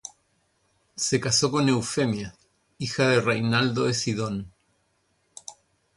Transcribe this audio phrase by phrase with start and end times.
[0.95, 2.33] Se casó con Eufemia,
[2.79, 4.51] hija de Reinaldo de Sidón.